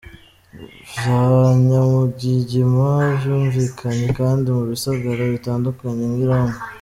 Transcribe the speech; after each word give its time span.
Vya 0.91 1.19
nyamugigima 1.65 2.87
vyumvikanye 3.19 4.07
kandi 4.19 4.47
mu 4.55 4.63
bisagara 4.71 5.21
bitandukanye 5.33 6.05
nk’i 6.13 6.25
Roma. 6.29 6.57